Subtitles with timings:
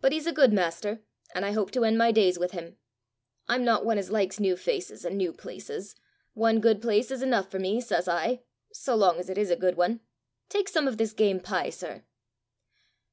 [0.00, 1.04] But he's a good master,
[1.36, 2.78] and I hope to end my days with him.
[3.46, 5.94] I'm not one as likes new faces and new places!
[6.34, 9.56] One good place is enough for me, says I so long as it is a
[9.56, 10.00] good one.
[10.48, 12.02] Take some of this game pie, sir."